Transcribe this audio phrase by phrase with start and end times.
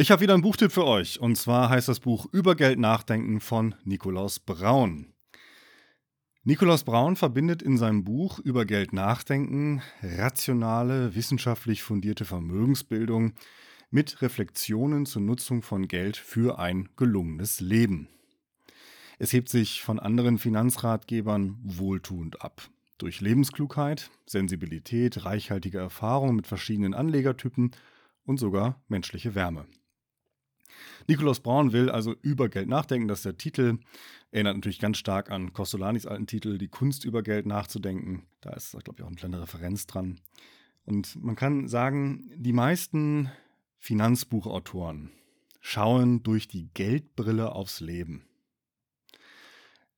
[0.00, 1.18] Ich habe wieder ein Buchtipp für euch.
[1.18, 5.12] Und zwar heißt das Buch Über Geld nachdenken von Nikolaus Braun.
[6.44, 13.32] Nikolaus Braun verbindet in seinem Buch Über Geld nachdenken rationale, wissenschaftlich fundierte Vermögensbildung
[13.90, 18.06] mit Reflexionen zur Nutzung von Geld für ein gelungenes Leben.
[19.18, 22.62] Es hebt sich von anderen Finanzratgebern wohltuend ab.
[22.98, 27.72] Durch Lebensklugheit, Sensibilität, reichhaltige Erfahrung mit verschiedenen Anlegertypen
[28.24, 29.66] und sogar menschliche Wärme.
[31.06, 33.78] Nikolaus Braun will also über Geld nachdenken, das ist der Titel.
[34.30, 38.24] Erinnert natürlich ganz stark an Costolanis alten Titel, Die Kunst über Geld nachzudenken.
[38.40, 40.20] Da ist, glaube ich, auch eine kleine Referenz dran.
[40.84, 43.30] Und man kann sagen, die meisten
[43.78, 45.10] Finanzbuchautoren
[45.60, 48.24] schauen durch die Geldbrille aufs Leben.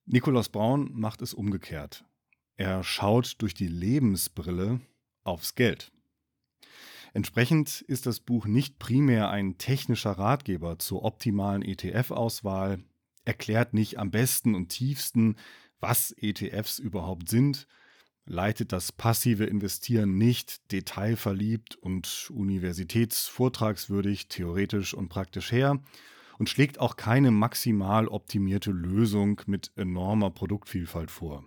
[0.04, 2.04] Nikolaus Braun macht es umgekehrt.
[2.56, 4.80] Er schaut durch die Lebensbrille
[5.22, 5.92] aufs Geld.
[7.12, 12.84] Entsprechend ist das Buch nicht primär ein technischer Ratgeber zur optimalen ETF-Auswahl,
[13.24, 15.36] erklärt nicht am besten und tiefsten,
[15.80, 17.66] was ETFs überhaupt sind,
[18.26, 25.82] leitet das passive Investieren nicht detailverliebt und universitätsvortragswürdig theoretisch und praktisch her
[26.38, 31.44] und schlägt auch keine maximal optimierte Lösung mit enormer Produktvielfalt vor.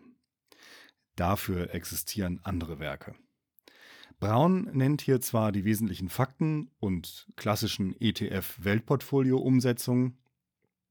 [1.16, 3.16] Dafür existieren andere Werke.
[4.23, 10.17] Braun nennt hier zwar die wesentlichen Fakten und klassischen ETF-Weltportfolio-Umsetzungen,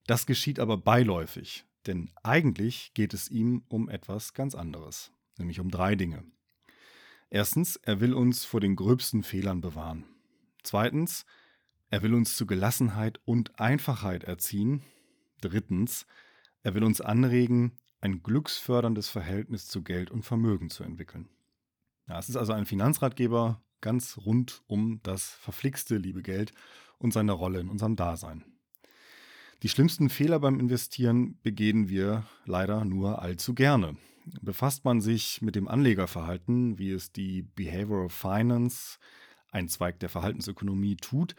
[0.06, 5.70] das geschieht aber beiläufig, denn eigentlich geht es ihm um etwas ganz anderes, nämlich um
[5.70, 6.24] drei Dinge.
[7.30, 10.04] Erstens, er will uns vor den gröbsten Fehlern bewahren.
[10.62, 11.24] Zweitens,
[11.88, 14.82] er will uns zu Gelassenheit und Einfachheit erziehen.
[15.40, 16.04] Drittens,
[16.62, 21.30] er will uns anregen, ein glücksförderndes Verhältnis zu Geld und Vermögen zu entwickeln.
[22.08, 26.52] Ja, es ist also ein Finanzratgeber ganz rund um das verflixte liebe Geld
[26.98, 28.44] und seine Rolle in unserem Dasein.
[29.62, 33.96] Die schlimmsten Fehler beim Investieren begehen wir leider nur allzu gerne.
[34.40, 38.98] Befasst man sich mit dem Anlegerverhalten, wie es die Behavioral Finance,
[39.50, 41.34] ein Zweig der Verhaltensökonomie, tut,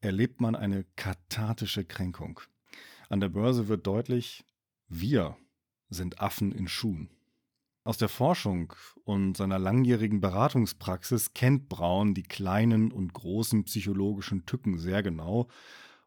[0.00, 2.40] erlebt man eine kathartische Kränkung.
[3.08, 4.44] An der Börse wird deutlich,
[4.88, 5.36] wir
[5.88, 7.10] sind Affen in Schuhen.
[7.84, 8.72] Aus der Forschung
[9.04, 15.48] und seiner langjährigen Beratungspraxis kennt Braun die kleinen und großen psychologischen Tücken sehr genau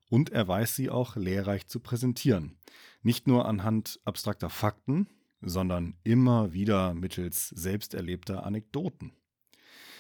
[0.10, 2.58] und er weiß sie auch lehrreich zu präsentieren.
[3.04, 5.08] Nicht nur anhand abstrakter Fakten,
[5.40, 9.14] sondern immer wieder mittels selbsterlebter Anekdoten.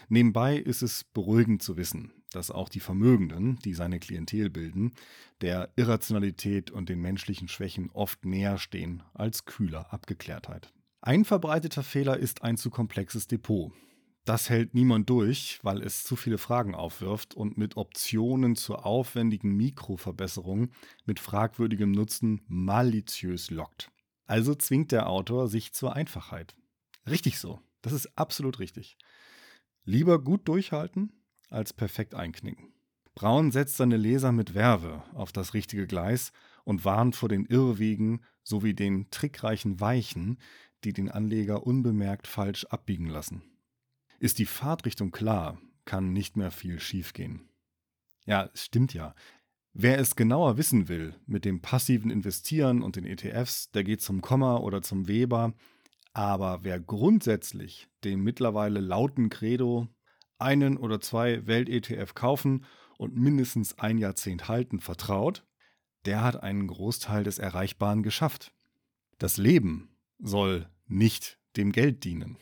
[0.10, 4.94] Nebenbei ist es beruhigend zu wissen, dass auch die Vermögenden, die seine Klientel bilden,
[5.42, 10.74] der Irrationalität und den menschlichen Schwächen oft näher stehen als kühler Abgeklärtheit.
[11.07, 13.72] Ein verbreiteter Fehler ist ein zu komplexes Depot.
[14.25, 19.56] Das hält niemand durch, weil es zu viele Fragen aufwirft und mit Optionen zur aufwendigen
[19.56, 20.69] Mikroverbesserung
[21.06, 23.90] mit fragwürdigem Nutzen maliziös lockt.
[24.25, 26.57] Also zwingt der Autor sich zur Einfachheit.
[27.09, 27.62] Richtig so.
[27.81, 28.97] Das ist absolut richtig.
[29.85, 31.13] Lieber gut durchhalten
[31.50, 32.74] als perfekt einknicken.
[33.16, 36.34] Braun setzt seine Leser mit Werbe auf das richtige Gleis
[36.66, 40.38] und warnt vor den Irrwegen sowie den trickreichen Weichen,
[40.88, 43.42] die den Anleger unbemerkt falsch abbiegen lassen.
[44.20, 47.50] Ist die Fahrtrichtung klar, kann nicht mehr viel schiefgehen.
[48.25, 49.14] Ja, es stimmt ja.
[49.74, 54.22] Wer es genauer wissen will mit dem passiven Investieren und den ETFs, der geht zum
[54.22, 55.53] Komma oder zum Weber.
[56.14, 59.90] Aber wer grundsätzlich dem mittlerweile lauten Credo
[60.40, 62.64] einen oder zwei Welt-ETF kaufen
[62.98, 65.46] und mindestens ein Jahrzehnt halten vertraut,
[66.06, 68.54] der hat einen Großteil des Erreichbaren geschafft.
[69.18, 72.38] Das Leben soll nicht dem Geld dienen.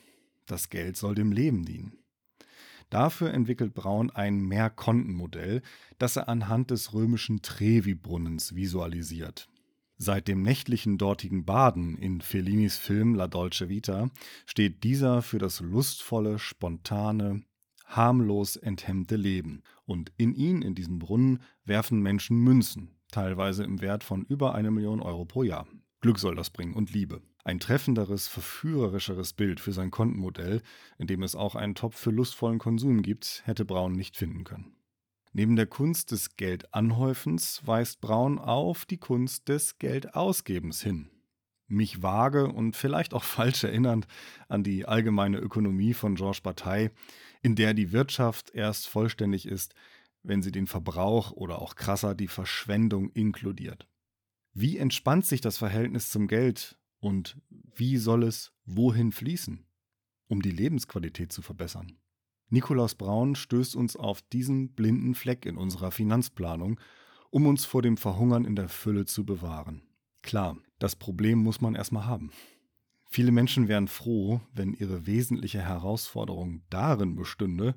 [0.45, 1.97] Das Geld soll dem Leben dienen.
[2.89, 5.61] Dafür entwickelt Braun ein Mehrkontenmodell,
[5.97, 9.49] das er anhand des römischen Trevi-Brunnens visualisiert.
[9.97, 14.09] Seit dem nächtlichen dortigen Baden in Fellinis Film La Dolce Vita
[14.45, 17.43] steht dieser für das lustvolle, spontane,
[17.85, 19.63] harmlos enthemmte Leben.
[19.85, 24.69] Und in ihn, in diesen Brunnen, werfen Menschen Münzen, teilweise im Wert von über eine
[24.69, 25.65] Million Euro pro Jahr.
[26.01, 27.21] Glück soll das bringen und Liebe.
[27.45, 30.63] Ein treffenderes, verführerischeres Bild für sein Kontenmodell,
[30.97, 34.75] in dem es auch einen Topf für lustvollen Konsum gibt, hätte Braun nicht finden können.
[35.31, 41.11] Neben der Kunst des Geldanhäufens weist Braun auf die Kunst des Geldausgebens hin.
[41.67, 44.07] Mich vage und vielleicht auch falsch erinnernd
[44.47, 46.89] an die allgemeine Ökonomie von Georges Bataille,
[47.43, 49.75] in der die Wirtschaft erst vollständig ist,
[50.23, 53.87] wenn sie den Verbrauch oder auch krasser die Verschwendung inkludiert.
[54.55, 56.75] Wie entspannt sich das Verhältnis zum Geld
[57.05, 57.37] und
[57.75, 59.65] wie soll es wohin fließen,
[60.27, 61.97] um die Lebensqualität zu verbessern?
[62.49, 66.79] Nikolaus Braun stößt uns auf diesen blinden Fleck in unserer Finanzplanung
[67.35, 69.81] um uns vor dem Verhungern in der Fülle zu bewahren.
[70.21, 72.31] Klar, das Problem muss man erstmal haben.
[73.09, 77.75] Viele Menschen wären froh, wenn ihre wesentliche Herausforderung darin bestünde,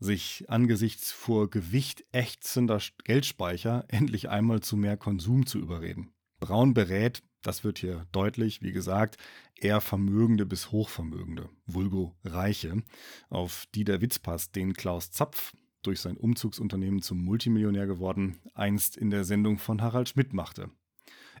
[0.00, 6.12] sich angesichts vor Gewicht ächzender Geldspeicher endlich einmal zu mehr Konsum zu überreden.
[6.40, 9.16] Braun berät, das wird hier deutlich, wie gesagt,
[9.56, 12.82] eher Vermögende bis Hochvermögende, vulgo Reiche,
[13.28, 15.52] auf die der Witz passt, den Klaus Zapf,
[15.82, 20.70] durch sein Umzugsunternehmen zum Multimillionär geworden, einst in der Sendung von Harald Schmidt machte.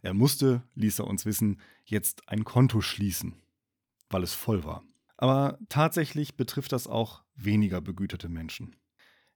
[0.02, 3.36] Er musste, ließ er uns wissen, jetzt ein Konto schließen,
[4.10, 4.82] weil es voll war.
[5.16, 8.74] Aber tatsächlich betrifft das auch weniger begüterte Menschen.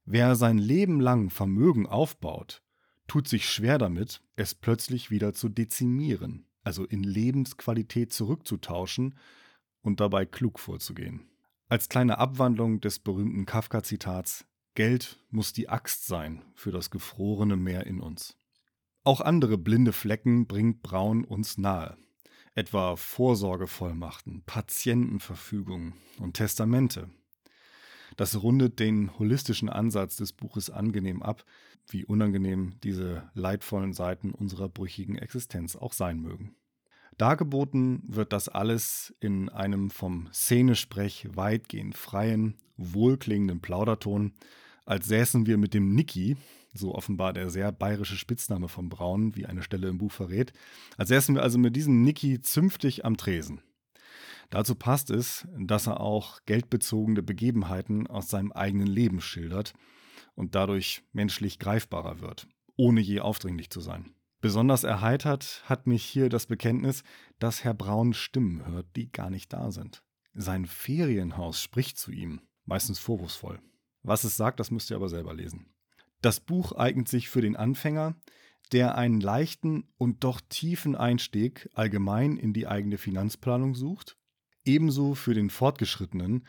[0.04, 2.62] Wer sein Leben lang Vermögen aufbaut,
[3.06, 9.16] tut sich schwer damit, es plötzlich wieder zu dezimieren, also in Lebensqualität zurückzutauschen
[9.82, 11.28] und dabei klug vorzugehen.
[11.68, 17.86] Als kleine Abwandlung des berühmten Kafka-Zitats Geld muss die Axt sein für das gefrorene Meer
[17.86, 18.36] in uns.
[19.04, 21.96] Auch andere blinde Flecken bringt Braun uns nahe,
[22.54, 27.08] etwa Vorsorgevollmachten, Patientenverfügungen und Testamente.
[28.16, 31.44] Das rundet den holistischen Ansatz des Buches angenehm ab,
[31.88, 36.56] wie unangenehm diese leidvollen Seiten unserer brüchigen Existenz auch sein mögen.
[37.18, 44.32] Dargeboten wird das alles in einem vom Szenesprech weitgehend freien, wohlklingenden Plauderton,
[44.84, 46.36] als säßen wir mit dem Niki,
[46.74, 50.52] so offenbar der sehr bayerische Spitzname von Braun, wie eine Stelle im Buch verrät,
[50.98, 53.62] als säßen wir also mit diesem Niki zünftig am Tresen.
[54.50, 59.74] Dazu passt es, dass er auch geldbezogene Begebenheiten aus seinem eigenen Leben schildert
[60.34, 62.46] und dadurch menschlich greifbarer wird,
[62.76, 64.14] ohne je aufdringlich zu sein.
[64.40, 67.02] Besonders erheitert hat mich hier das Bekenntnis,
[67.38, 70.02] dass Herr Braun Stimmen hört, die gar nicht da sind.
[70.34, 73.58] Sein Ferienhaus spricht zu ihm, meistens vorwurfsvoll.
[74.02, 75.72] Was es sagt, das müsst ihr aber selber lesen.
[76.20, 78.14] Das Buch eignet sich für den Anfänger,
[78.72, 84.16] der einen leichten und doch tiefen Einstieg allgemein in die eigene Finanzplanung sucht,
[84.66, 86.46] ebenso für den Fortgeschrittenen,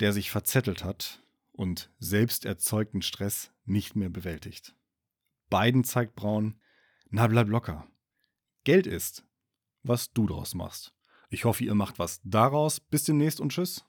[0.00, 1.22] der sich verzettelt hat
[1.52, 4.74] und selbst erzeugten Stress nicht mehr bewältigt.
[5.50, 6.60] Beiden zeigt Braun,
[7.10, 7.86] na bleib locker.
[8.64, 9.24] Geld ist,
[9.82, 10.94] was du draus machst.
[11.30, 12.80] Ich hoffe, ihr macht was daraus.
[12.80, 13.84] Bis demnächst und tschüss.